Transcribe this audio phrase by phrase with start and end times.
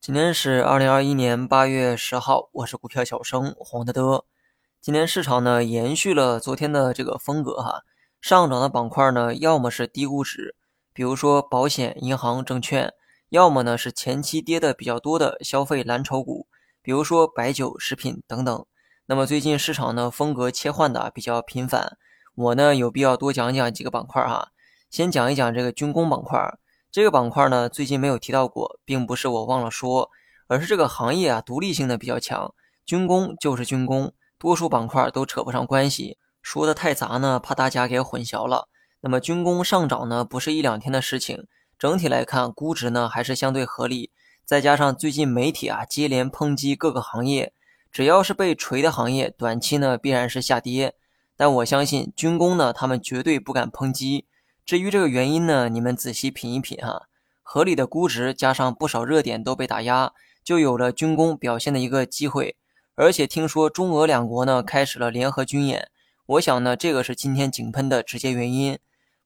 [0.00, 4.24] 今天是二零二一年八月十号，我是股票小生黄德德。
[4.80, 7.82] 今天市场呢延续了昨天的这个风格哈，
[8.20, 10.56] 上涨的板块呢要么是低估值，
[10.92, 12.88] 比如说保险、银行、证券；
[13.28, 16.48] 要么呢是前期跌的比较多的消费蓝筹股，
[16.82, 18.66] 比如说白酒、食品等等。
[19.06, 21.96] 那么最近市场呢风格切换的比较频繁，
[22.34, 24.48] 我呢有必要多讲讲几个板块哈。
[24.96, 26.58] 先讲一讲这个军工板块。
[26.90, 30.10] 这个板块呢，最近没有提到过，并不是我忘了说，
[30.46, 32.54] 而是这个行业啊独立性呢比较强，
[32.86, 36.16] 军工就是军工，多数板块都扯不上关系。
[36.40, 38.68] 说的太杂呢，怕大家给混淆了。
[39.02, 41.46] 那么军工上涨呢，不是一两天的事情，
[41.78, 44.10] 整体来看估值呢还是相对合理。
[44.46, 47.52] 再加上最近媒体啊接连抨击各个行业，
[47.92, 50.94] 只要是被锤的行业，短期呢必然是下跌。
[51.36, 54.24] 但我相信军工呢，他们绝对不敢抨击。
[54.66, 57.02] 至于这个原因呢，你们仔细品一品哈，
[57.40, 62.56] 合理的估值加上不少热点都被打压，就有了军工表现的一个机会。
[62.96, 65.88] 而且听说中俄两国呢开始了联合军演，
[66.26, 68.76] 我想呢这个是今天井喷的直接原因。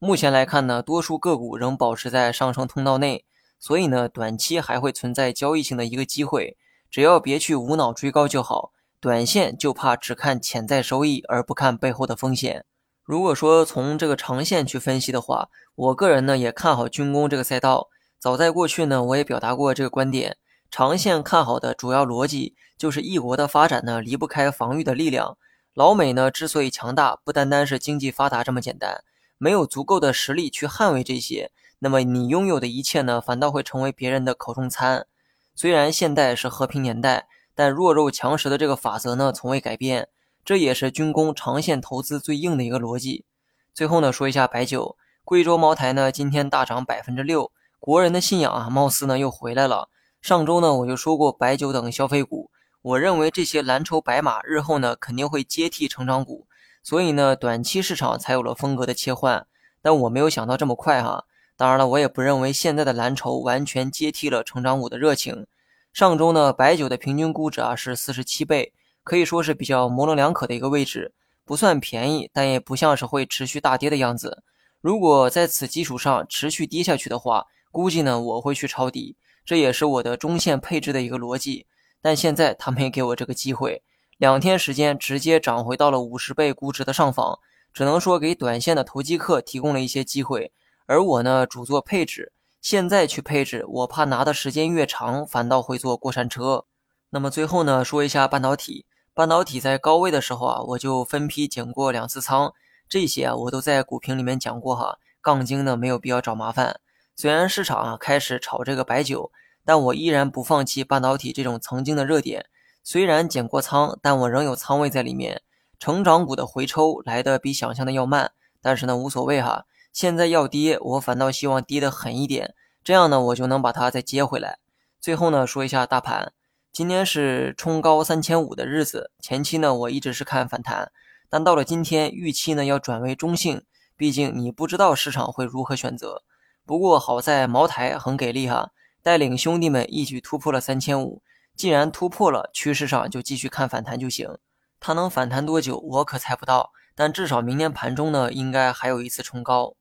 [0.00, 3.24] 目前来看呢，多数个股仍保持在上升通道内，
[3.60, 6.56] 所以呢短期还会存在交易性的一个机会，
[6.90, 8.72] 只要别去无脑追高就好。
[8.98, 12.64] 短线就怕只看潜在收益而不看背后的风险。
[13.08, 17.88] 如果说从这个长线去分析的话，我个人呢也看好军工这个赛道。
[18.18, 20.36] 早在过去呢，我也表达过这个观点。
[20.70, 25.38] 长线看好的主要逻辑就是一国的发展呢离不开防御的力量。
[25.72, 29.02] 老美呢之所以强大，不单单是经济发达这么简单，
[29.38, 35.06] 没有足够的实力去捍卫这些，那么你拥有的一切呢，反倒会成为别人的口中餐。
[35.54, 40.08] 虽然现代是和平年代，但弱肉强食的这个法则呢从未改变。
[40.48, 43.26] 这也是军工长线投资最硬的一个逻辑。
[43.74, 49.90] 最后呢，说一下白酒，贵州茅台呢今天大涨百分之六，国人的信仰啊，貌似呢又回来了。
[50.22, 56.46] 上周呢我就说过白酒等消费股，我认为这些蓝筹白马日后呢肯定会接替成长股，
[56.82, 59.46] 所以呢短期市场才有了风格的切换。
[59.82, 61.26] 但我没有想到这么快哈。
[61.58, 65.46] 当然了，我也不认为现在的蓝筹完全接替了成长股的热情。
[65.92, 68.72] 上周呢白酒的平均估值啊是四十七倍。
[69.08, 71.14] 可以说是比较模棱两可的一个位置，
[71.46, 74.42] 不算便宜，但也不像是会持续大跌的样子。
[74.82, 81.66] 如果在此基础上持续跌下去的话，估计呢我会去抄底，这也是我的中线配置的一个逻辑。
[82.02, 83.82] 但现在他没给我这个机会，
[84.18, 87.38] 两天时间直接涨回到了五十倍估值的上方，
[87.72, 90.52] 只能说给短线的投机客提供了一些机会。
[90.84, 92.30] 而我呢主做配置，
[92.60, 96.66] 现在去配置，我怕拿的时间越长，反倒会坐过山车。
[97.08, 98.84] 那么最后呢说一下半导体。
[99.18, 102.54] 半导体在高位的时候啊，我就分批减过两次仓，
[102.88, 105.00] 这些啊我都在股评里面讲过哈。
[105.20, 106.78] 杠精呢没有必要找麻烦。
[107.16, 109.32] 虽然市场啊开始炒这个白酒，
[109.64, 112.46] 但我依然不放弃半导体这种曾经的热点。
[112.84, 115.42] 虽然减过仓，但我仍有仓位在里面。
[115.80, 118.30] 成长股的回抽来的比想象的要慢，
[118.62, 119.64] 但是呢无所谓哈。
[119.92, 122.54] 现在要跌，我反倒希望跌得狠一点，
[122.84, 124.58] 这样呢我就能把它再接回来。
[125.00, 126.32] 最后呢说一下大盘。
[126.78, 130.92] 今天是冲高三千五的日子，前期呢我一直是看反弹，
[131.28, 133.64] 但到了今天预期呢要转为中性，
[133.96, 136.22] 毕竟你不知道市场会如何选择。
[136.64, 138.70] 不过好在茅台很给力哈，
[139.02, 141.20] 带领兄弟们一举突破了三千五。
[141.56, 144.38] 既然突破了，趋势上就继续看反弹就行。
[144.78, 149.74] 它能反弹多久，我可猜不到，但至少明天盘中呢应该还有一次冲高。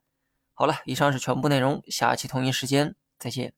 [0.56, 3.54] 好了，以上是全部内容，下期同一时间再见。